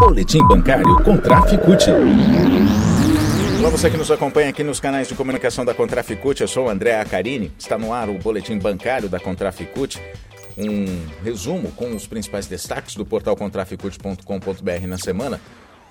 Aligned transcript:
Boletim 0.00 0.42
Bancário 0.48 0.96
Contraficute. 1.04 1.90
Olá, 3.58 3.68
você 3.68 3.90
que 3.90 3.98
nos 3.98 4.10
acompanha 4.10 4.48
aqui 4.48 4.64
nos 4.64 4.80
canais 4.80 5.06
de 5.06 5.14
comunicação 5.14 5.62
da 5.62 5.74
Contraficute, 5.74 6.40
eu 6.40 6.48
sou 6.48 6.64
o 6.64 6.70
André 6.70 6.98
Acarini. 6.98 7.52
Está 7.58 7.76
no 7.76 7.92
ar 7.92 8.08
o 8.08 8.14
Boletim 8.14 8.58
Bancário 8.58 9.10
da 9.10 9.20
Contraficute. 9.20 10.00
Um 10.56 10.86
resumo 11.22 11.70
com 11.72 11.94
os 11.94 12.06
principais 12.06 12.46
destaques 12.46 12.96
do 12.96 13.04
portal 13.04 13.36
contraficute.com.br 13.36 14.86
na 14.88 14.96
semana. 14.96 15.38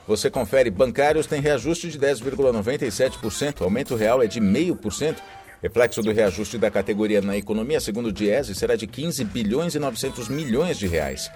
Você 0.07 0.31
confere, 0.31 0.71
bancários 0.71 1.27
têm 1.27 1.39
reajuste 1.39 1.89
de 1.89 1.99
10,97%, 1.99 3.61
aumento 3.61 3.95
real 3.95 4.23
é 4.23 4.27
de 4.27 4.41
0,5%. 4.41 5.17
Reflexo 5.61 6.01
do 6.01 6.11
reajuste 6.11 6.57
da 6.57 6.71
categoria 6.71 7.21
na 7.21 7.37
economia, 7.37 7.79
segundo 7.79 8.07
o 8.07 8.11
Diese, 8.11 8.55
será 8.55 8.75
de 8.75 8.87
15 8.87 9.23
bilhões 9.25 9.75
e 9.75 9.79
900 9.79 10.29
milhões 10.29 10.79
de 10.79 10.87
reais. 10.87 11.29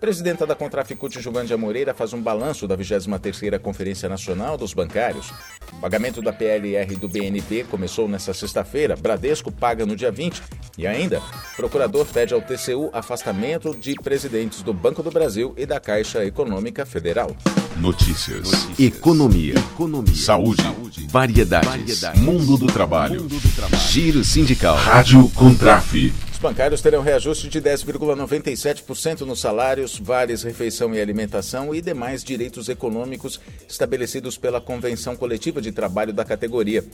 Presidenta 0.00 0.46
da 0.46 0.54
Contraficute, 0.54 1.22
Juvândia 1.22 1.56
Moreira, 1.56 1.94
faz 1.94 2.12
um 2.12 2.20
balanço 2.20 2.68
da 2.68 2.76
23ª 2.76 3.58
Conferência 3.58 4.08
Nacional 4.08 4.58
dos 4.58 4.74
Bancários. 4.74 5.32
O 5.72 5.76
pagamento 5.80 6.20
da 6.20 6.34
PLR 6.34 6.96
do 6.96 7.08
BNB 7.08 7.64
começou 7.64 8.06
nesta 8.06 8.34
sexta-feira. 8.34 8.94
Bradesco 8.94 9.50
paga 9.50 9.86
no 9.86 9.96
dia 9.96 10.12
20. 10.12 10.42
E 10.76 10.86
ainda, 10.86 11.22
procurador 11.56 12.04
pede 12.06 12.34
ao 12.34 12.42
TCU 12.42 12.90
afastamento 12.92 13.74
de 13.74 13.94
presidentes 13.94 14.62
do 14.62 14.74
Banco 14.74 15.02
do 15.02 15.10
Brasil 15.10 15.54
e 15.56 15.64
da 15.64 15.80
Caixa 15.80 16.22
Econômica 16.24 16.84
Federal. 16.84 17.34
Notícias. 17.78 18.50
Notícias. 18.50 18.78
Economia. 18.78 19.54
Economia. 19.54 20.14
Saúde. 20.14 20.62
Saúde. 20.62 21.06
Variedades. 21.08 21.68
Variedades. 21.68 22.20
Mundo, 22.20 22.58
do 22.58 22.66
trabalho. 22.66 23.22
Mundo 23.22 23.40
do 23.40 23.54
trabalho. 23.54 23.82
Giro 23.82 24.22
sindical. 24.22 24.76
Rádio 24.76 25.26
Contraf. 25.30 25.94
Os 26.36 26.42
bancários 26.42 26.82
terão 26.82 27.00
reajuste 27.00 27.48
de 27.48 27.62
10,97% 27.62 29.22
nos 29.22 29.40
salários, 29.40 29.98
vales, 29.98 30.42
refeição 30.42 30.94
e 30.94 31.00
alimentação 31.00 31.74
e 31.74 31.80
demais 31.80 32.22
direitos 32.22 32.68
econômicos 32.68 33.40
estabelecidos 33.66 34.36
pela 34.36 34.60
Convenção 34.60 35.16
Coletiva 35.16 35.62
de 35.62 35.72
Trabalho 35.72 36.12
da 36.12 36.26
categoria. 36.26 36.84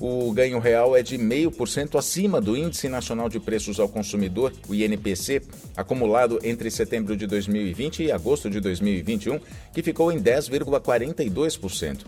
O 0.00 0.32
ganho 0.32 0.58
real 0.58 0.96
é 0.96 1.02
de 1.04 1.16
0,5% 1.16 1.96
acima 1.96 2.40
do 2.40 2.56
Índice 2.56 2.88
Nacional 2.88 3.28
de 3.28 3.38
Preços 3.38 3.78
ao 3.78 3.88
Consumidor, 3.88 4.52
o 4.68 4.74
INPC, 4.74 5.42
acumulado 5.76 6.40
entre 6.42 6.68
setembro 6.68 7.16
de 7.16 7.28
2020 7.28 8.02
e 8.02 8.10
agosto 8.10 8.50
de 8.50 8.58
2021, 8.58 9.38
que 9.72 9.80
ficou 9.80 10.10
em 10.10 10.20
10,42%. 10.20 11.98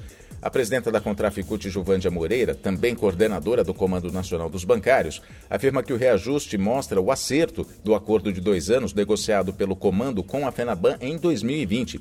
A 0.42 0.48
presidenta 0.48 0.90
da 0.90 1.02
Contraficute, 1.02 1.68
Juvândia 1.68 2.10
Moreira, 2.10 2.54
também 2.54 2.94
coordenadora 2.94 3.62
do 3.62 3.74
Comando 3.74 4.10
Nacional 4.10 4.48
dos 4.48 4.64
Bancários, 4.64 5.20
afirma 5.50 5.82
que 5.82 5.92
o 5.92 5.98
reajuste 5.98 6.56
mostra 6.56 6.98
o 6.98 7.12
acerto 7.12 7.66
do 7.84 7.94
acordo 7.94 8.32
de 8.32 8.40
dois 8.40 8.70
anos 8.70 8.94
negociado 8.94 9.52
pelo 9.52 9.76
comando 9.76 10.22
com 10.22 10.46
a 10.46 10.52
FENABAN 10.52 10.96
em 11.02 11.18
2020. 11.18 12.00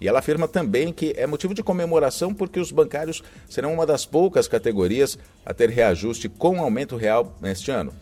E 0.00 0.06
ela 0.06 0.20
afirma 0.20 0.46
também 0.46 0.92
que 0.92 1.12
é 1.16 1.26
motivo 1.26 1.54
de 1.54 1.62
comemoração 1.62 2.32
porque 2.32 2.60
os 2.60 2.70
bancários 2.70 3.20
serão 3.48 3.74
uma 3.74 3.86
das 3.86 4.06
poucas 4.06 4.46
categorias 4.46 5.18
a 5.44 5.52
ter 5.52 5.68
reajuste 5.68 6.28
com 6.28 6.60
aumento 6.60 6.96
real 6.96 7.36
neste 7.40 7.72
ano. 7.72 7.92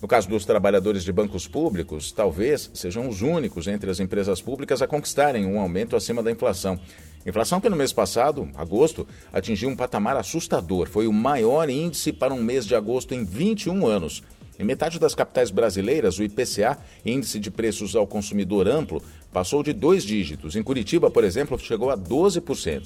No 0.00 0.08
caso 0.08 0.28
dos 0.28 0.44
trabalhadores 0.46 1.04
de 1.04 1.12
bancos 1.12 1.48
públicos, 1.48 2.12
talvez 2.12 2.70
sejam 2.72 3.08
os 3.08 3.22
únicos 3.22 3.66
entre 3.66 3.90
as 3.90 4.00
empresas 4.00 4.40
públicas 4.40 4.80
a 4.80 4.86
conquistarem 4.86 5.46
um 5.46 5.58
aumento 5.58 5.96
acima 5.96 6.22
da 6.22 6.30
inflação. 6.30 6.78
Inflação 7.26 7.60
que 7.60 7.68
no 7.68 7.74
mês 7.74 7.92
passado, 7.92 8.48
agosto, 8.54 9.04
atingiu 9.32 9.68
um 9.68 9.74
patamar 9.74 10.16
assustador. 10.16 10.88
Foi 10.88 11.08
o 11.08 11.12
maior 11.12 11.68
índice 11.68 12.12
para 12.12 12.32
um 12.32 12.40
mês 12.40 12.64
de 12.64 12.76
agosto 12.76 13.14
em 13.14 13.24
21 13.24 13.84
anos. 13.84 14.22
Em 14.56 14.64
metade 14.64 15.00
das 15.00 15.12
capitais 15.12 15.50
brasileiras, 15.50 16.18
o 16.18 16.22
IPCA, 16.22 16.78
Índice 17.04 17.40
de 17.40 17.50
Preços 17.50 17.96
ao 17.96 18.06
Consumidor 18.06 18.68
Amplo, 18.68 19.02
passou 19.32 19.62
de 19.62 19.72
dois 19.72 20.04
dígitos. 20.04 20.54
Em 20.54 20.62
Curitiba, 20.62 21.10
por 21.10 21.24
exemplo, 21.24 21.58
chegou 21.58 21.90
a 21.90 21.96
12%. 21.96 22.84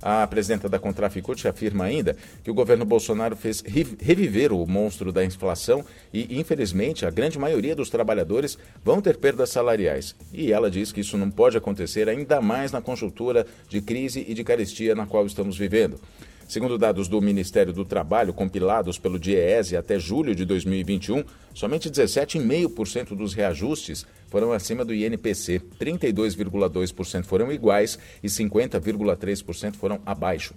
A 0.00 0.26
presidenta 0.26 0.68
da 0.68 0.78
Contraficute 0.78 1.48
afirma 1.48 1.84
ainda 1.84 2.16
que 2.44 2.50
o 2.50 2.54
governo 2.54 2.84
Bolsonaro 2.84 3.36
fez 3.36 3.62
reviver 4.00 4.52
o 4.52 4.66
monstro 4.66 5.12
da 5.12 5.24
inflação 5.24 5.84
e, 6.12 6.38
infelizmente, 6.38 7.04
a 7.04 7.10
grande 7.10 7.38
maioria 7.38 7.74
dos 7.74 7.90
trabalhadores 7.90 8.58
vão 8.84 9.00
ter 9.00 9.16
perdas 9.16 9.50
salariais. 9.50 10.14
E 10.32 10.52
ela 10.52 10.70
diz 10.70 10.92
que 10.92 11.00
isso 11.00 11.16
não 11.16 11.30
pode 11.30 11.56
acontecer 11.56 12.08
ainda 12.08 12.40
mais 12.40 12.72
na 12.72 12.80
conjuntura 12.80 13.46
de 13.68 13.80
crise 13.80 14.24
e 14.28 14.34
de 14.34 14.44
carestia 14.44 14.94
na 14.94 15.06
qual 15.06 15.26
estamos 15.26 15.56
vivendo. 15.56 16.00
Segundo 16.48 16.78
dados 16.78 17.08
do 17.08 17.20
Ministério 17.20 17.74
do 17.74 17.84
Trabalho, 17.84 18.32
compilados 18.32 18.98
pelo 18.98 19.18
DIEESE 19.18 19.76
até 19.76 19.98
julho 19.98 20.34
de 20.34 20.46
2021, 20.46 21.22
somente 21.52 21.90
17,5% 21.90 23.14
dos 23.14 23.34
reajustes 23.34 24.06
foram 24.30 24.50
acima 24.50 24.82
do 24.82 24.94
INPC, 24.94 25.60
32,2% 25.78 27.24
foram 27.24 27.52
iguais 27.52 27.98
e 28.22 28.28
50,3% 28.28 29.76
foram 29.76 30.00
abaixo. 30.06 30.54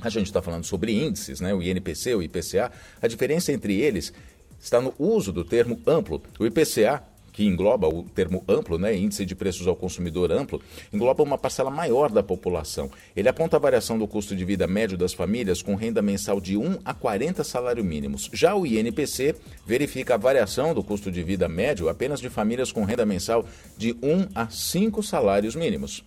A 0.00 0.08
gente 0.08 0.26
está 0.26 0.42
falando 0.42 0.64
sobre 0.64 1.00
índices, 1.00 1.40
né? 1.40 1.54
o 1.54 1.62
INPC, 1.62 2.12
o 2.16 2.22
IPCA. 2.22 2.72
A 3.00 3.06
diferença 3.06 3.52
entre 3.52 3.80
eles 3.80 4.12
está 4.58 4.80
no 4.80 4.92
uso 4.98 5.32
do 5.32 5.44
termo 5.44 5.80
amplo. 5.86 6.20
O 6.40 6.46
IPCA 6.46 7.04
que 7.32 7.44
engloba 7.44 7.88
o 7.88 8.02
termo 8.02 8.44
amplo, 8.48 8.78
né, 8.78 8.96
índice 8.96 9.24
de 9.24 9.34
preços 9.34 9.66
ao 9.66 9.76
consumidor 9.76 10.32
amplo, 10.32 10.60
engloba 10.92 11.22
uma 11.22 11.38
parcela 11.38 11.70
maior 11.70 12.10
da 12.10 12.22
população. 12.22 12.90
Ele 13.14 13.28
aponta 13.28 13.56
a 13.56 13.60
variação 13.60 13.98
do 13.98 14.06
custo 14.06 14.34
de 14.34 14.44
vida 14.44 14.66
médio 14.66 14.96
das 14.96 15.12
famílias 15.12 15.62
com 15.62 15.74
renda 15.74 16.02
mensal 16.02 16.40
de 16.40 16.56
1 16.56 16.78
a 16.84 16.94
40 16.94 17.42
salários 17.44 17.84
mínimos. 17.84 18.30
Já 18.32 18.54
o 18.54 18.66
INPC 18.66 19.34
verifica 19.66 20.14
a 20.14 20.18
variação 20.18 20.74
do 20.74 20.82
custo 20.82 21.10
de 21.10 21.22
vida 21.22 21.48
médio 21.48 21.88
apenas 21.88 22.20
de 22.20 22.28
famílias 22.28 22.72
com 22.72 22.84
renda 22.84 23.06
mensal 23.06 23.44
de 23.76 23.92
1 24.02 24.28
a 24.34 24.48
5 24.48 25.02
salários 25.02 25.54
mínimos. 25.54 26.04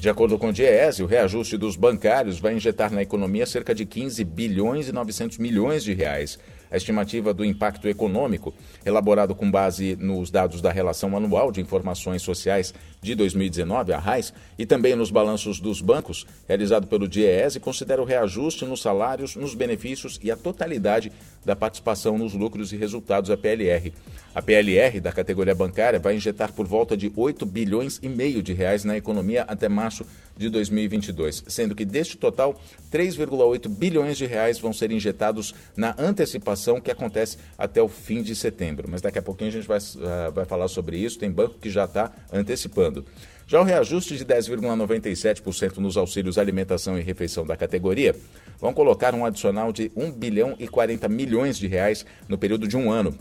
De 0.00 0.08
acordo 0.08 0.38
com 0.38 0.48
o 0.48 0.52
DIEESE, 0.52 1.02
o 1.02 1.06
reajuste 1.06 1.58
dos 1.58 1.76
bancários 1.76 2.40
vai 2.40 2.54
injetar 2.54 2.90
na 2.90 3.02
economia 3.02 3.44
cerca 3.44 3.74
de 3.74 3.84
15 3.84 4.24
bilhões 4.24 4.88
e 4.88 4.92
900 4.92 5.36
milhões 5.36 5.84
de 5.84 5.92
reais. 5.92 6.38
A 6.70 6.76
estimativa 6.76 7.34
do 7.34 7.44
impacto 7.44 7.88
econômico, 7.88 8.54
elaborado 8.86 9.34
com 9.34 9.50
base 9.50 9.96
nos 9.98 10.30
dados 10.30 10.60
da 10.60 10.70
Relação 10.70 11.16
Anual 11.16 11.50
de 11.50 11.60
Informações 11.60 12.22
Sociais 12.22 12.72
de 13.02 13.14
2019, 13.16 13.92
a 13.92 13.98
RAIS, 13.98 14.32
e 14.56 14.64
também 14.64 14.94
nos 14.94 15.10
balanços 15.10 15.58
dos 15.58 15.80
bancos, 15.80 16.26
realizado 16.46 16.86
pelo 16.86 17.08
DIEESE, 17.08 17.58
considera 17.58 18.00
o 18.00 18.04
reajuste 18.04 18.64
nos 18.64 18.82
salários, 18.82 19.34
nos 19.34 19.54
benefícios 19.54 20.20
e 20.22 20.30
a 20.30 20.36
totalidade 20.36 21.10
da 21.44 21.56
participação 21.56 22.16
nos 22.16 22.34
lucros 22.34 22.72
e 22.72 22.76
resultados 22.76 23.30
da 23.30 23.36
PLR. 23.36 23.92
A 24.32 24.40
PLR 24.40 25.00
da 25.00 25.10
categoria 25.10 25.54
bancária 25.54 25.98
vai 25.98 26.14
injetar 26.14 26.52
por 26.52 26.66
volta 26.66 26.96
de 26.96 27.10
8 27.16 27.44
bilhões 27.46 27.98
e 28.00 28.08
meio 28.08 28.42
de 28.42 28.52
reais 28.52 28.84
na 28.84 28.96
economia 28.96 29.42
até 29.48 29.68
março 29.68 30.06
de 30.36 30.48
2022, 30.48 31.44
sendo 31.48 31.74
que 31.74 31.84
deste 31.84 32.16
total, 32.16 32.58
3,8 32.92 33.68
bilhões 33.68 34.16
de 34.16 34.26
reais 34.26 34.58
vão 34.58 34.72
ser 34.72 34.90
injetados 34.92 35.54
na 35.76 35.94
antecipação 35.98 36.59
que 36.80 36.90
acontece 36.90 37.38
até 37.56 37.80
o 37.80 37.88
fim 37.88 38.22
de 38.22 38.34
setembro. 38.34 38.88
Mas 38.90 39.00
daqui 39.00 39.18
a 39.18 39.22
pouquinho 39.22 39.48
a 39.48 39.52
gente 39.52 39.66
vai, 39.66 39.78
uh, 39.78 40.32
vai 40.32 40.44
falar 40.44 40.68
sobre 40.68 40.98
isso. 40.98 41.18
Tem 41.18 41.30
banco 41.30 41.54
que 41.58 41.70
já 41.70 41.84
está 41.84 42.12
antecipando. 42.32 43.04
Já 43.46 43.60
o 43.60 43.64
reajuste 43.64 44.16
de 44.16 44.24
10,97% 44.24 45.78
nos 45.78 45.96
auxílios 45.96 46.38
alimentação 46.38 46.96
e 46.96 47.02
refeição 47.02 47.44
da 47.44 47.56
categoria 47.56 48.14
vão 48.60 48.72
colocar 48.72 49.14
um 49.14 49.24
adicional 49.24 49.72
de 49.72 49.90
1 49.96 50.12
bilhão 50.12 50.54
e 50.58 50.68
40 50.68 51.08
milhões 51.08 51.58
de 51.58 51.66
reais 51.66 52.06
no 52.28 52.38
período 52.38 52.68
de 52.68 52.76
um 52.76 52.92
ano. 52.92 53.16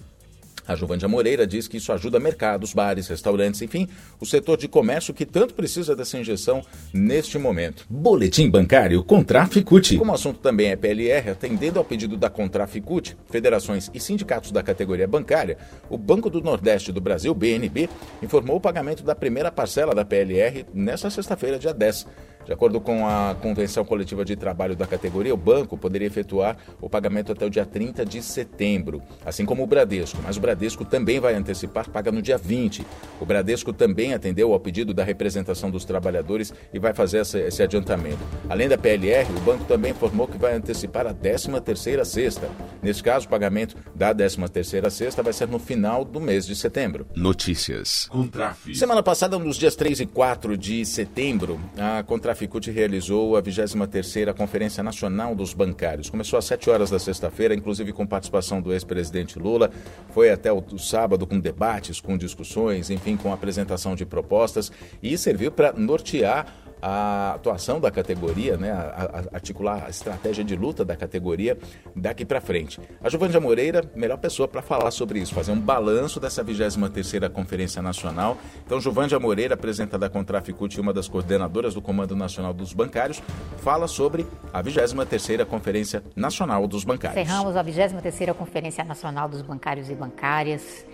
A 0.70 0.76
Juvândia 0.76 1.08
Moreira 1.08 1.48
diz 1.48 1.68
que 1.68 1.78
isso 1.78 1.92
ajuda 1.92 2.20
mercados, 2.20 2.76
bares, 2.76 3.08
restaurantes, 3.08 3.60
enfim, 3.64 3.88
o 4.20 4.26
setor 4.26 4.56
de 4.56 4.68
comércio 4.68 5.16
que 5.16 5.26
tanto 5.26 5.56
precisa 5.56 5.96
dessa 5.96 6.16
injeção 6.16 6.62
neste 6.94 7.40
momento. 7.40 7.88
Boletim 7.90 8.48
bancário 8.48 9.04
Contraficute. 9.04 9.98
Como 9.98 10.12
o 10.12 10.14
assunto 10.14 10.38
também 10.38 10.68
é 10.68 10.76
PLR, 10.76 11.32
atendendo 11.32 11.80
ao 11.80 11.86
pedido 11.86 12.16
da 12.16 12.30
Contraficute, 12.30 13.18
federações 13.32 13.90
e 13.96 14.00
sindicatos 14.00 14.52
da 14.52 14.62
categoria 14.62 15.08
bancária, 15.08 15.58
o 15.90 15.98
Banco 15.98 16.30
do 16.30 16.40
Nordeste 16.40 16.92
do 16.92 17.02
Brasil, 17.02 17.34
BNB, 17.34 17.90
informou 18.22 18.58
o 18.58 18.62
pagamento 18.62 19.02
da 19.02 19.16
primeira 19.16 19.52
parcela 19.52 19.96
da 19.96 20.06
PLR 20.06 20.68
nesta 20.72 21.10
sexta-feira, 21.10 21.58
dia 21.58 21.74
10. 21.74 22.06
De 22.50 22.54
acordo 22.54 22.82
com 22.82 23.08
a 23.08 23.36
Convenção 23.40 23.86
Coletiva 23.86 24.26
de 24.26 24.36
Trabalho 24.36 24.76
da 24.76 24.88
categoria, 24.88 25.32
o 25.32 25.38
banco 25.38 25.78
poderia 25.78 26.08
efetuar 26.08 26.58
o 26.82 26.90
pagamento 26.90 27.32
até 27.32 27.46
o 27.46 27.50
dia 27.50 27.64
30 27.64 28.04
de 28.04 28.24
setembro, 28.24 29.04
assim 29.24 29.46
como 29.46 29.62
o 29.62 29.68
Bradesco. 29.68 30.18
Mas 30.24 30.36
o 30.36 30.40
Bradesco 30.40 30.84
também 30.84 31.20
vai 31.20 31.36
antecipar, 31.36 31.88
paga 31.88 32.12
no 32.12 32.24
dia 32.24 32.40
20. 32.40 32.84
O 33.22 33.26
Bradesco 33.26 33.72
também 33.72 34.16
atendeu 34.16 34.52
ao 34.52 34.60
pedido 34.60 34.96
da 34.96 35.04
representação 35.04 35.70
dos 35.70 35.86
trabalhadores 35.86 36.52
e 36.74 36.80
vai 36.80 36.92
fazer 36.92 37.20
esse 37.22 37.62
adiantamento. 37.62 38.18
Além 38.50 38.68
da 38.68 38.80
PLR, 38.80 39.32
o 39.32 39.42
banco 39.42 39.66
também 39.66 39.92
informou 39.92 40.28
que 40.28 40.40
vai 40.40 40.56
antecipar 40.56 41.06
a 41.06 41.14
13ª 41.14 42.04
sexta. 42.04 42.50
Nesse 42.82 43.04
caso, 43.04 43.28
o 43.28 43.30
pagamento 43.30 43.76
da 43.94 44.12
13ª 44.12 44.90
sexta 44.90 45.22
vai 45.22 45.34
ser 45.34 45.48
no 45.48 45.60
final 45.60 46.04
do 46.04 46.20
mês 46.20 46.48
de 46.48 46.56
setembro. 46.56 47.06
Notícias. 47.16 48.08
Contraf. 48.08 48.74
Semana 48.74 49.04
passada, 49.04 49.38
nos 49.38 49.56
dias 49.56 49.76
3 49.76 50.00
e 50.00 50.08
4 50.08 50.58
de 50.58 50.84
setembro, 50.84 51.60
a 51.78 52.02
Contraf 52.02 52.39
Ficut 52.40 52.72
realizou 52.72 53.36
a 53.36 53.44
23ª 53.44 54.34
Conferência 54.34 54.82
Nacional 54.82 55.36
dos 55.36 55.54
Bancários. 55.54 56.10
Começou 56.10 56.40
às 56.40 56.46
7 56.46 56.70
horas 56.70 56.90
da 56.90 56.98
sexta-feira, 56.98 57.54
inclusive 57.54 57.92
com 57.92 58.08
participação 58.08 58.62
do 58.62 58.72
ex-presidente 58.72 59.38
Lula. 59.38 59.70
Foi 60.12 60.32
até 60.32 60.50
o 60.50 60.64
sábado 60.78 61.28
com 61.28 61.38
debates, 61.38 62.00
com 62.00 62.18
discussões, 62.18 62.90
enfim, 62.90 63.18
com 63.18 63.34
apresentação 63.34 63.94
de 63.94 64.06
propostas 64.06 64.72
e 65.04 65.18
serviu 65.18 65.52
para 65.52 65.74
nortear 65.74 66.48
a 66.82 67.34
atuação 67.36 67.80
da 67.80 67.92
categoria, 67.92 68.58
né, 68.58 68.72
a, 68.72 69.26
a 69.32 69.36
articular 69.36 69.86
a 69.86 69.90
estratégia 69.90 70.44
de 70.44 70.56
luta 70.56 70.86
da 70.86 70.96
categoria 70.96 71.58
daqui 71.96 72.26
para 72.26 72.40
frente. 72.42 72.80
A 73.04 73.10
Giovândia 73.10 73.40
Moreira, 73.40 73.84
melhor 73.96 74.18
pessoa 74.18 74.48
para 74.48 74.62
falar 74.62 74.92
sobre 74.92 75.20
isso, 75.20 75.34
fazer 75.34 75.52
um 75.52 75.60
balanço 75.60 76.20
dessa 76.20 76.44
23ª 76.44 77.30
Conferência 77.30 77.82
Nacional. 77.82 78.38
Então, 78.66 78.80
Giovândia 78.80 79.20
Moreira, 79.20 79.56
apresentada 79.56 80.00
da 80.00 80.10
Contraficute, 80.10 80.80
uma 80.80 80.94
das 80.94 81.08
coordenadoras 81.08 81.74
do 81.74 81.82
Comando 81.82 82.16
Nacional 82.16 82.54
dos 82.54 82.74
Bancários, 82.74 83.22
fala 83.58 83.88
sobre 83.88 84.26
a 84.54 84.64
23ª 84.64 85.46
Conferência 85.46 86.04
Nacional 86.16 86.68
dos 86.68 86.84
Bancários. 86.84 87.22
Encerramos 87.22 87.56
a 87.56 87.64
23ª 87.64 88.34
Conferência 88.34 88.84
Nacional 88.84 89.28
dos 89.28 89.42
Bancários 89.42 89.90
e 89.90 89.96
Bancárias 89.96 90.86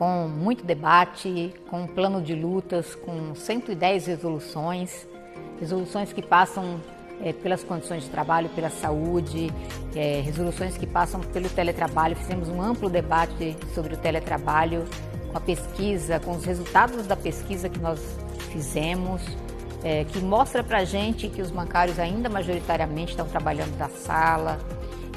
com 0.00 0.26
muito 0.26 0.64
debate, 0.64 1.52
com 1.68 1.82
um 1.82 1.86
plano 1.86 2.22
de 2.22 2.34
lutas, 2.34 2.94
com 2.94 3.34
110 3.34 4.06
resoluções, 4.06 5.06
resoluções 5.60 6.12
que 6.12 6.22
passam 6.22 6.80
é, 7.22 7.32
pelas 7.32 7.62
condições 7.62 8.04
de 8.04 8.10
trabalho, 8.10 8.48
pela 8.50 8.70
saúde, 8.70 9.52
é, 9.94 10.20
resoluções 10.20 10.76
que 10.76 10.86
passam 10.86 11.20
pelo 11.20 11.48
teletrabalho. 11.48 12.16
Fizemos 12.16 12.48
um 12.48 12.60
amplo 12.60 12.88
debate 12.88 13.56
sobre 13.74 13.94
o 13.94 13.96
teletrabalho, 13.96 14.84
com 15.30 15.36
a 15.36 15.40
pesquisa, 15.40 16.18
com 16.18 16.32
os 16.32 16.44
resultados 16.44 17.06
da 17.06 17.16
pesquisa 17.16 17.68
que 17.68 17.78
nós 17.78 18.00
fizemos, 18.50 19.22
é, 19.84 20.04
que 20.04 20.18
mostra 20.18 20.64
para 20.64 20.78
a 20.78 20.84
gente 20.84 21.28
que 21.28 21.40
os 21.40 21.50
bancários 21.50 21.98
ainda 21.98 22.28
majoritariamente 22.28 23.12
estão 23.12 23.26
trabalhando 23.26 23.76
da 23.76 23.88
sala, 23.88 24.58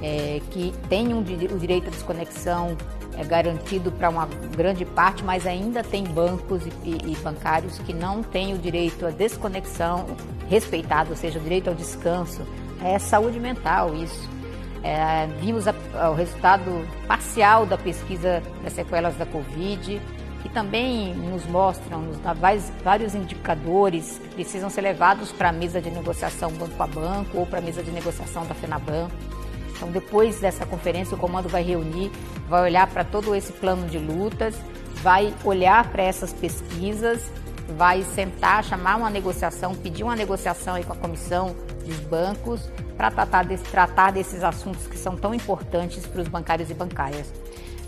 é, 0.01 0.41
que 0.51 0.73
têm 0.89 1.13
um, 1.13 1.19
o 1.19 1.59
direito 1.59 1.87
à 1.87 1.89
desconexão 1.89 2.77
é 3.17 3.23
garantido 3.23 3.91
para 3.91 4.09
uma 4.09 4.27
grande 4.55 4.85
parte, 4.85 5.23
mas 5.23 5.45
ainda 5.45 5.83
tem 5.83 6.03
bancos 6.03 6.65
e, 6.65 6.71
e, 6.83 7.11
e, 7.11 7.15
bancários 7.17 7.79
que 7.79 7.93
não 7.93 8.23
têm 8.23 8.53
o 8.53 8.57
direito 8.57 9.05
à 9.05 9.11
desconexão 9.11 10.05
respeitado, 10.49 11.11
ou 11.11 11.15
seja, 11.15 11.39
o 11.39 11.41
direito 11.41 11.69
ao 11.69 11.75
descanso. 11.75 12.41
É 12.83 12.97
saúde 12.99 13.39
mental 13.39 13.95
isso. 13.95 14.29
É, 14.83 15.27
vimos 15.39 15.65
a, 15.67 15.73
o 16.09 16.13
resultado 16.13 16.85
parcial 17.07 17.65
da 17.65 17.77
pesquisa 17.77 18.43
das 18.63 18.73
sequelas 18.73 19.15
da 19.15 19.25
Covid, 19.25 20.01
que 20.41 20.49
também 20.49 21.15
nos 21.15 21.45
mostram, 21.45 22.01
nos 22.01 22.19
dá 22.19 22.35
vários 22.83 23.15
indicadores 23.15 24.19
que 24.19 24.35
precisam 24.35 24.69
ser 24.69 24.81
levados 24.81 25.31
para 25.31 25.49
a 25.49 25.51
mesa 25.53 25.81
de 25.81 25.89
negociação 25.89 26.51
banco 26.51 26.83
a 26.83 26.87
banco 26.87 27.37
ou 27.37 27.45
para 27.45 27.59
a 27.59 27.61
mesa 27.61 27.81
de 27.81 27.91
negociação 27.91 28.45
da 28.45 28.53
FENABAN. 28.53 29.07
Então, 29.83 29.91
depois 29.91 30.39
dessa 30.39 30.65
conferência, 30.65 31.13
o 31.13 31.19
comando 31.19 31.49
vai 31.49 31.61
reunir, 31.61 32.09
vai 32.47 32.63
olhar 32.63 32.87
para 32.87 33.03
todo 33.03 33.35
esse 33.35 33.51
plano 33.51 33.85
de 33.89 33.97
lutas, 33.97 34.55
vai 35.01 35.33
olhar 35.43 35.89
para 35.89 36.01
essas 36.01 36.31
pesquisas, 36.31 37.29
vai 37.75 38.01
sentar, 38.03 38.63
chamar 38.63 38.95
uma 38.95 39.09
negociação, 39.09 39.75
pedir 39.75 40.03
uma 40.03 40.15
negociação 40.15 40.75
aí 40.75 40.85
com 40.85 40.93
a 40.93 40.95
comissão 40.95 41.53
dos 41.85 41.99
bancos 41.99 42.61
para 42.95 43.11
tratar, 43.11 43.43
desse, 43.43 43.65
tratar 43.65 44.11
desses 44.13 44.41
assuntos 44.41 44.87
que 44.87 44.97
são 44.97 45.17
tão 45.17 45.33
importantes 45.33 46.05
para 46.05 46.21
os 46.21 46.29
bancários 46.29 46.69
e 46.69 46.73
bancárias. 46.73 47.33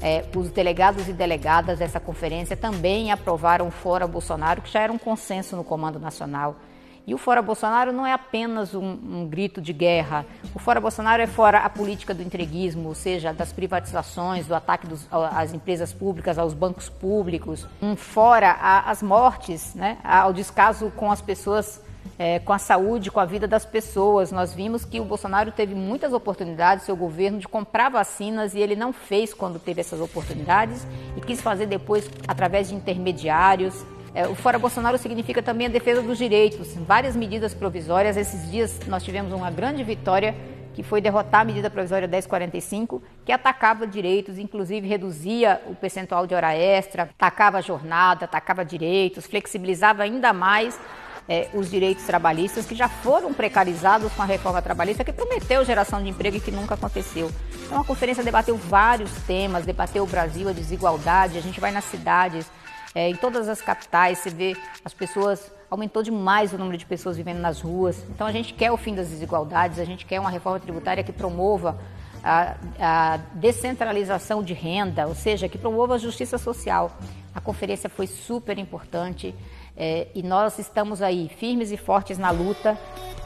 É, 0.02 0.26
os 0.36 0.50
delegados 0.50 1.08
e 1.08 1.14
delegadas 1.14 1.80
dessa 1.80 2.02
conferência 2.02 2.58
também 2.58 3.10
aprovaram 3.10 3.72
fora 3.72 4.06
Bolsonaro, 4.06 4.62
que 4.62 4.70
já 4.70 4.82
era 4.82 4.92
um 4.92 4.98
consenso 4.98 5.56
no 5.56 5.64
Comando 5.64 5.98
Nacional 5.98 6.58
e 7.08 7.14
o 7.14 7.18
Fora 7.18 7.42
Bolsonaro 7.42 7.94
não 7.94 8.06
é 8.06 8.14
apenas 8.14 8.74
um, 8.74 8.84
um, 8.84 9.28
grito 9.28 9.62
de 9.62 9.72
guerra. 9.72 10.26
O 10.56 10.60
Fora 10.60 10.82
Bolsonaro 10.82 11.22
é 11.22 11.28
fora 11.28 11.60
a 11.60 11.70
política 11.70 12.14
do 12.16 12.24
entreguismo, 12.24 12.88
ou 12.88 12.96
seja, 12.96 13.32
das 13.32 13.54
privatizações, 13.54 14.48
do 14.48 14.56
ataque 14.56 14.88
dos, 14.88 15.08
às 15.12 15.54
empresas 15.54 15.94
públicas, 15.94 16.40
aos 16.40 16.54
bancos 16.54 16.90
públicos. 16.90 17.68
Um 17.80 17.96
fora 17.96 18.52
às 18.86 19.04
mortes, 19.04 19.76
né, 19.76 20.00
ao 20.04 20.34
descaso 20.34 20.92
com 20.96 21.12
as 21.12 21.22
pessoas, 21.22 21.80
é, 22.18 22.40
com 22.40 22.52
a 22.52 22.58
saúde, 22.58 23.12
com 23.12 23.20
a 23.20 23.26
vida 23.26 23.48
das 23.48 23.66
pessoas. 23.66 24.32
Nós 24.32 24.52
vimos 24.52 24.84
que 24.84 25.00
o 25.00 25.06
Bolsonaro 25.06 25.52
teve 25.52 25.76
muitas 25.76 26.12
oportunidades, 26.12 26.86
seu 26.86 26.96
governo, 26.96 27.38
de 27.38 27.48
comprar 27.48 27.90
vacinas 27.90 28.56
e 28.56 28.60
ele 28.60 28.76
não 28.76 28.92
fez 28.92 29.32
quando 29.32 29.60
teve 29.60 29.80
essas 29.80 30.02
oportunidades 30.02 30.88
e 31.16 31.22
quis 31.22 31.40
fazer 31.40 31.68
depois 31.68 32.10
através 32.28 32.70
de 32.70 32.74
intermediários. 32.74 33.86
É, 34.16 34.26
o 34.26 34.34
Fora 34.34 34.58
Bolsonaro 34.58 34.98
significa 34.98 35.44
também 35.44 35.68
a 35.68 35.70
defesa 35.70 36.02
dos 36.02 36.18
direitos, 36.18 36.74
várias 36.88 37.18
medidas 37.18 37.54
provisórias. 37.54 38.16
Esses 38.16 38.50
dias 38.50 38.80
nós 38.88 39.04
tivemos 39.04 39.34
uma 39.34 39.52
grande 39.52 39.84
vitória 39.84 40.34
que 40.74 40.82
foi 40.82 41.02
derrotar 41.02 41.42
a 41.42 41.44
medida 41.44 41.70
provisória 41.70 42.08
1045, 42.08 43.04
que 43.26 43.32
atacava 43.34 43.86
direitos, 43.86 44.38
inclusive 44.38 44.88
reduzia 44.88 45.62
o 45.68 45.76
percentual 45.76 46.26
de 46.26 46.34
hora 46.34 46.56
extra, 46.56 47.04
atacava 47.04 47.58
a 47.58 47.62
jornada, 47.62 48.24
atacava 48.24 48.64
direitos, 48.64 49.26
flexibilizava 49.26 50.04
ainda 50.04 50.32
mais 50.32 50.80
é, 51.28 51.50
os 51.54 51.70
direitos 51.70 52.06
trabalhistas 52.06 52.66
que 52.66 52.76
já 52.76 52.88
foram 52.88 53.34
precarizados 53.34 54.14
com 54.14 54.22
a 54.22 54.26
reforma 54.26 54.62
trabalhista 54.62 55.04
que 55.04 55.12
prometeu 55.12 55.66
geração 55.66 56.02
de 56.02 56.10
emprego 56.10 56.38
e 56.38 56.40
que 56.40 56.52
nunca 56.52 56.76
aconteceu. 56.76 57.30
Então 57.66 57.82
a 57.82 57.84
conferência 57.84 58.24
debateu 58.24 58.56
vários 58.56 59.12
temas, 59.28 59.66
debateu 59.66 60.04
o 60.04 60.08
Brasil, 60.08 60.48
a 60.48 60.54
desigualdade, 60.54 61.38
a 61.38 61.42
gente 61.42 61.60
vai 61.60 61.72
nas 61.72 61.86
cidades, 61.86 62.50
é, 62.96 63.10
em 63.10 63.16
todas 63.16 63.50
as 63.50 63.62
capitais, 63.62 64.20
você 64.20 64.30
vê 64.30 64.56
as 64.84 64.94
pessoas, 64.94 65.52
aumentou 65.70 66.02
demais 66.02 66.54
o 66.54 66.58
número 66.58 66.78
de 66.78 66.86
pessoas 66.86 67.18
vivendo 67.18 67.40
nas 67.40 67.60
ruas. 67.60 68.02
Então 68.10 68.26
a 68.26 68.32
gente 68.32 68.54
quer 68.54 68.72
o 68.72 68.78
fim 68.78 68.96
das 68.96 69.10
desigualdades, 69.10 69.78
a 69.80 69.84
gente 69.84 70.06
quer 70.06 70.18
uma 70.18 70.30
reforma 70.30 70.62
tributária 70.62 71.04
que 71.04 71.12
promova 71.12 71.78
a, 72.24 72.56
a 72.80 73.18
descentralização 73.34 74.42
de 74.42 74.54
renda, 74.54 75.06
ou 75.08 75.14
seja, 75.14 75.50
que 75.50 75.58
promova 75.58 75.96
a 75.96 75.98
justiça 75.98 76.38
social. 76.38 76.98
A 77.36 77.42
conferência 77.42 77.90
foi 77.90 78.08
super 78.08 78.58
importante 78.58 79.36
é, 79.76 80.08
e 80.16 80.24
nós 80.24 80.58
estamos 80.58 81.02
aí 81.02 81.30
firmes 81.38 81.72
e 81.72 81.78
fortes 81.78 82.18
na 82.18 82.32
luta 82.32 82.78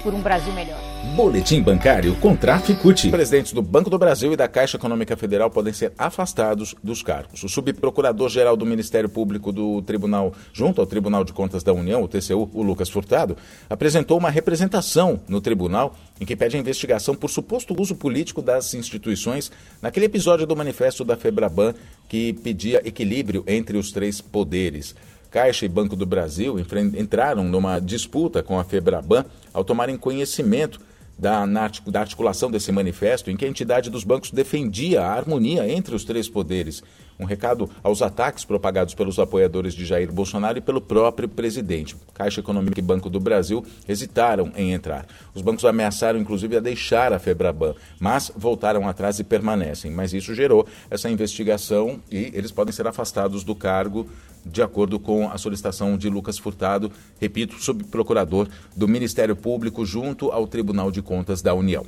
por 0.04 0.14
um 0.14 0.22
Brasil 0.22 0.54
melhor. 0.54 0.80
Boletim 1.16 1.62
bancário 1.62 2.16
Contraficute. 2.16 3.10
Presidentes 3.10 3.54
do 3.54 3.62
Banco 3.62 3.90
do 3.90 3.98
Brasil 3.98 4.34
e 4.34 4.36
da 4.36 4.48
Caixa 4.48 4.78
Econômica 4.78 5.16
Federal 5.16 5.50
podem 5.50 5.74
ser 5.74 5.94
afastados 5.98 6.76
dos 6.84 7.02
cargos. 7.02 7.44
O 7.44 7.50
subprocurador-geral 7.50 8.56
do 8.56 8.66
Ministério 8.66 9.10
Público 9.10 9.52
do 9.52 9.82
Tribunal, 9.82 10.34
junto 10.54 10.82
ao 10.82 10.88
Tribunal 10.88 11.24
de 11.24 11.34
Contas 11.34 11.64
da 11.64 11.74
União, 11.74 12.04
o 12.04 12.08
TCU, 12.08 12.50
o 12.54 12.62
Lucas 12.62 12.90
Furtado, 12.90 13.38
apresentou 13.70 14.18
uma 14.18 14.30
representação 14.30 15.20
no 15.28 15.42
tribunal 15.42 15.96
em 16.20 16.26
que 16.26 16.36
pede 16.36 16.58
a 16.58 16.60
investigação 16.60 17.16
por 17.16 17.30
suposto 17.30 17.76
uso 17.80 17.96
político 17.96 18.42
das 18.42 18.74
instituições 18.74 19.52
naquele 19.82 20.06
episódio 20.06 20.46
do 20.46 20.56
manifesto 20.56 21.04
da 21.04 21.16
Febraban 21.16 21.74
que 22.08 22.34
pedia 22.34 22.82
equilíbrio 22.86 23.44
entre 23.48 23.78
os 23.78 23.92
três 23.92 24.20
poderes. 24.20 24.96
Caixa 25.30 25.66
e 25.66 25.70
Banco 25.70 25.96
do 25.96 26.06
Brasil 26.06 26.58
entraram 26.60 27.44
numa 27.44 27.80
disputa 27.80 28.42
com 28.42 28.60
a 28.60 28.64
Febraban 28.64 29.26
ao 29.54 29.64
tomarem 29.64 29.98
conhecimento 29.98 30.80
da, 31.20 31.46
da 31.86 32.00
articulação 32.00 32.50
desse 32.50 32.72
manifesto, 32.72 33.30
em 33.30 33.36
que 33.36 33.44
a 33.44 33.48
entidade 33.48 33.90
dos 33.90 34.06
bancos 34.06 34.32
defendia 34.32 35.02
a 35.02 35.14
harmonia 35.14 35.70
entre 35.70 35.94
os 35.94 36.06
três 36.06 36.30
poderes. 36.30 36.82
Um 37.20 37.26
recado 37.26 37.70
aos 37.84 38.02
ataques 38.02 38.46
propagados 38.46 38.94
pelos 38.94 39.20
apoiadores 39.20 39.74
de 39.74 39.86
Jair 39.86 40.10
Bolsonaro 40.10 40.58
e 40.58 40.62
pelo 40.62 40.80
próprio 40.80 41.28
presidente. 41.28 41.94
Caixa 42.14 42.40
Econômica 42.40 42.80
e 42.80 42.82
Banco 42.82 43.10
do 43.10 43.20
Brasil 43.20 43.66
hesitaram 43.86 44.54
em 44.56 44.72
entrar. 44.72 45.06
Os 45.36 45.42
bancos 45.42 45.66
ameaçaram, 45.66 46.18
inclusive, 46.18 46.56
a 46.56 46.62
deixar 46.62 47.12
a 47.12 47.20
Febraban, 47.20 47.76
mas 48.00 48.32
voltaram 48.34 48.88
atrás 48.88 49.20
e 49.20 49.26
permanecem. 49.26 49.92
Mas 49.92 50.14
isso 50.14 50.34
gerou 50.34 50.66
essa 50.90 51.10
investigação 51.10 52.00
e 52.10 52.32
eles 52.34 52.52
podem 52.54 52.72
ser 52.72 52.88
afastados 52.88 53.44
do 53.44 53.54
cargo 53.54 54.08
de 54.46 54.62
acordo 54.62 55.00
com 55.00 55.30
a 55.30 55.38
solicitação 55.38 55.98
de 55.98 56.10
Lucas 56.10 56.38
Furtado, 56.38 56.92
repito, 57.20 57.62
subprocurador 57.62 58.48
do 58.76 58.88
Ministério 58.88 59.36
Público 59.36 59.86
junto 59.86 60.32
ao 60.32 60.48
Tribunal 60.48 60.92
de 60.92 61.02
Contas 61.02 61.42
da 61.42 61.54
União. 61.54 61.86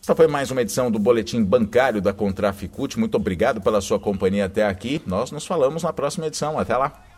Esta 0.00 0.14
foi 0.14 0.26
mais 0.26 0.50
uma 0.50 0.60
edição 0.60 0.90
do 0.90 0.98
Boletim 0.98 1.42
Bancário 1.42 2.02
da 2.02 2.12
Contraficute. 2.12 2.98
Muito 2.98 3.14
obrigado 3.14 3.60
pela 3.60 3.80
sua 3.80 3.98
companhia 3.98 4.44
até 4.44 4.66
aqui. 4.66 5.00
Nós 5.06 5.30
nos 5.30 5.46
falamos 5.46 5.82
na 5.82 5.92
próxima 5.92 6.26
edição. 6.26 6.58
Até 6.58 6.76
lá. 6.76 7.13